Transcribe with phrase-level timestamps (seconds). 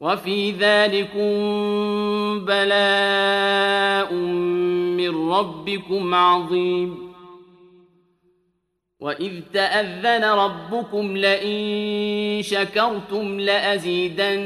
[0.00, 1.30] وفي ذلكم
[2.44, 4.14] بلاء
[4.96, 7.10] من ربكم عظيم.
[9.00, 14.42] وإذ تأذن ربكم لئن شكرتم لأزيدنكم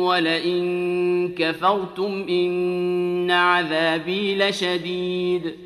[0.00, 5.65] ولئن كفرتم إن عذابي لشديد.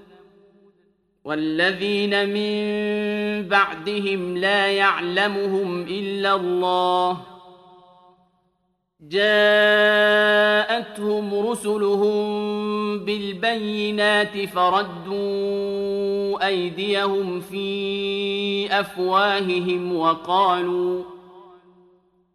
[1.23, 2.61] والذين من
[3.47, 7.17] بعدهم لا يعلمهم إلا الله.
[9.09, 9.89] جاءتهم
[11.49, 12.21] رسلهم
[13.05, 21.03] بالبينات فردوا أيديهم في أفواههم وقالوا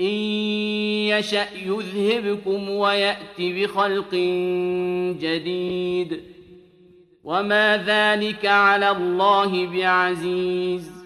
[0.00, 4.14] إن يشأ يذهبكم ويأت بخلق
[5.20, 6.22] جديد.
[7.24, 11.05] وما ذلك على الله بعزيز.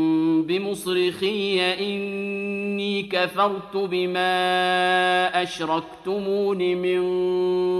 [0.41, 7.03] بمصرخي إني كفرت بما أشركتمون من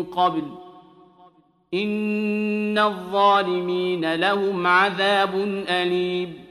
[0.04, 0.44] قبل.
[1.74, 5.36] إن الظالمين لهم عذاب
[5.70, 6.51] أليم.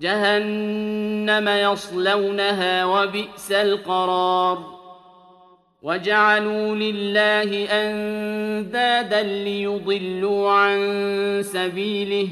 [0.00, 4.78] جهنم يصلونها وبئس القرار.
[5.82, 10.78] وجعلوا لله أندادا ليضلوا عن
[11.44, 12.28] سبيله.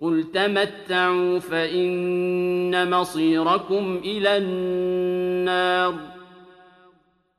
[0.00, 6.15] قل تمتعوا فإن مصيركم إلى النار.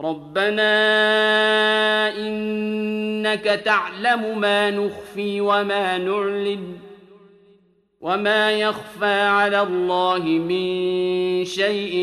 [0.00, 0.68] ربنا
[2.16, 6.76] إنك تعلم ما نخفي وما نعلن
[8.00, 11.94] وما يخفى على الله من شيء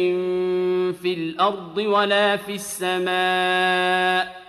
[1.01, 4.43] في الأرض ولا في السماء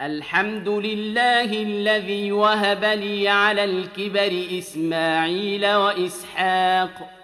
[0.00, 7.23] الحمد لله الذي وهب لي على الكبر إسماعيل وإسحاق